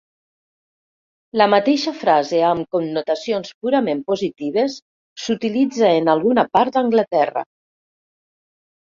La 1.39 1.45
mateixa 1.53 1.91
frase 1.97 2.39
amb 2.51 2.71
connotacions 2.77 3.51
purament 3.65 4.01
positives 4.07 4.77
s'utilitza 5.25 5.91
en 5.99 6.09
alguna 6.15 6.45
part 6.59 6.79
d'Anglaterra. 6.79 7.45